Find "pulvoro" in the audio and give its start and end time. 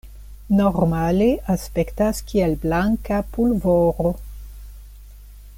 3.37-4.19